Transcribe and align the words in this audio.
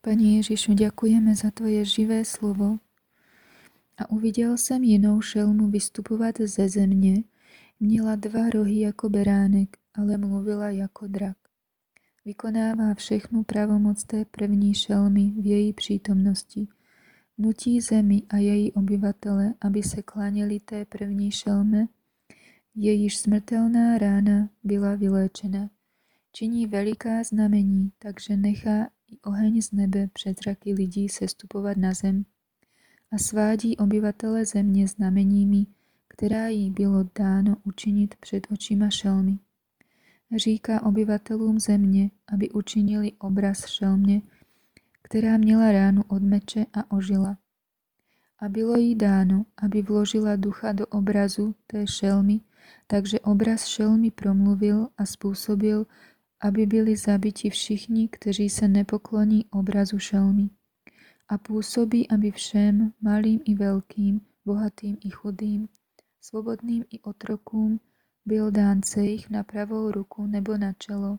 Pani 0.00 0.36
Ježišu, 0.38 0.78
ďakujeme 0.78 1.34
za 1.34 1.50
Tvoje 1.50 1.84
živé 1.84 2.24
slovo. 2.24 2.78
A 3.98 4.10
uviděl 4.10 4.56
jsem 4.56 4.82
jinou 4.82 5.20
šelmu 5.20 5.70
vystupovat 5.70 6.34
ze 6.38 6.68
země. 6.68 7.22
Měla 7.80 8.16
dva 8.16 8.50
rohy 8.50 8.80
jako 8.80 9.08
beránek, 9.08 9.76
ale 9.94 10.16
mluvila 10.16 10.70
jako 10.70 11.06
drak. 11.06 11.36
Vykonává 12.24 12.94
všechnu 12.94 13.42
pravomoc 13.42 14.04
té 14.04 14.24
první 14.24 14.74
šelmy 14.74 15.32
v 15.38 15.46
její 15.46 15.72
přítomnosti. 15.72 16.68
Nutí 17.38 17.80
zemi 17.80 18.22
a 18.28 18.36
její 18.36 18.72
obyvatele, 18.72 19.54
aby 19.60 19.82
se 19.82 20.02
klaněli 20.02 20.60
té 20.60 20.84
první 20.84 21.30
šelme, 21.30 21.86
jejíž 22.74 23.18
smrtelná 23.18 23.98
rána 23.98 24.48
byla 24.64 24.94
vyléčena. 24.94 25.70
Činí 26.32 26.66
veliká 26.66 27.22
znamení, 27.22 27.92
takže 27.98 28.36
nechá 28.36 28.88
i 29.08 29.20
oheň 29.20 29.62
z 29.62 29.72
nebe 29.72 30.08
před 30.12 30.38
zraky 30.38 30.74
lidí 30.74 31.08
sestupovat 31.08 31.76
na 31.76 31.94
zem 31.94 32.24
a 33.12 33.18
svádí 33.18 33.76
obyvatele 33.76 34.44
země 34.44 34.88
znameními, 34.88 35.66
která 36.08 36.48
jí 36.48 36.70
bylo 36.70 37.04
dáno 37.18 37.56
učinit 37.64 38.14
před 38.20 38.46
očima 38.50 38.90
šelmy. 38.90 39.38
Říká 40.36 40.82
obyvatelům 40.82 41.60
země, 41.60 42.10
aby 42.32 42.50
učinili 42.50 43.12
obraz 43.12 43.66
šelmě, 43.66 44.22
která 45.02 45.36
měla 45.36 45.72
ránu 45.72 46.02
od 46.08 46.22
meče 46.22 46.66
a 46.72 46.90
ožila. 46.90 47.38
A 48.38 48.48
bylo 48.48 48.76
jí 48.76 48.94
dáno, 48.94 49.44
aby 49.56 49.82
vložila 49.82 50.36
ducha 50.36 50.72
do 50.72 50.86
obrazu 50.86 51.54
té 51.66 51.86
šelmy, 51.86 52.40
takže 52.86 53.20
obraz 53.20 53.66
šelmy 53.66 54.10
promluvil 54.10 54.88
a 54.98 55.06
způsobil, 55.06 55.86
aby 56.40 56.66
byli 56.66 56.96
zabiti 56.96 57.50
všichni, 57.50 58.08
kteří 58.08 58.50
se 58.50 58.68
nepokloní 58.68 59.44
obrazu 59.50 59.98
šelmy. 59.98 60.50
A 61.28 61.38
působí, 61.38 62.10
aby 62.10 62.30
všem, 62.30 62.92
malým 63.00 63.40
i 63.44 63.54
velkým, 63.54 64.20
bohatým 64.44 64.96
i 65.04 65.10
chudým, 65.10 65.68
svobodným 66.20 66.84
i 66.90 67.00
otrokům, 67.00 67.80
byl 68.26 68.50
dán 68.50 68.82
cejch 68.82 69.30
na 69.30 69.44
pravou 69.44 69.90
ruku 69.90 70.26
nebo 70.26 70.56
na 70.56 70.72
čelo, 70.72 71.18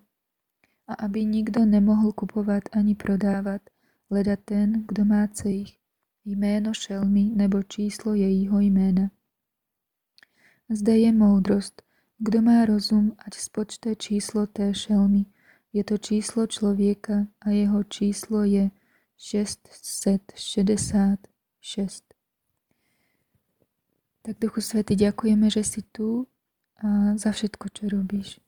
a 0.87 0.93
aby 0.93 1.25
nikdo 1.25 1.65
nemohl 1.65 2.11
kupovat 2.11 2.63
ani 2.71 2.95
prodávat, 2.95 3.61
leda 4.09 4.35
ten, 4.35 4.85
kdo 4.87 5.05
má 5.05 5.27
cejch, 5.27 5.77
jméno 6.25 6.73
šelmy 6.73 7.23
nebo 7.23 7.63
číslo 7.63 8.13
jejího 8.13 8.59
jména. 8.59 9.11
Zde 10.69 10.97
je 10.97 11.11
moudrost, 11.13 11.81
kdo 12.19 12.41
má 12.41 12.65
rozum, 12.65 13.15
ať 13.19 13.35
spočte 13.35 13.95
číslo 13.95 14.47
té 14.47 14.73
šelmy. 14.73 15.25
Je 15.73 15.83
to 15.83 15.97
číslo 15.97 16.47
člověka 16.47 17.27
a 17.41 17.49
jeho 17.49 17.83
číslo 17.83 18.43
je 18.43 18.71
666. 19.17 22.03
Tak 24.21 24.39
Duchu 24.39 24.61
Svetý, 24.61 24.95
ďakujeme, 24.95 25.49
že 25.49 25.63
si 25.63 25.81
tu 25.81 26.27
a 26.83 27.17
za 27.17 27.31
všetko, 27.31 27.69
čo 27.69 27.89
robíš. 27.89 28.39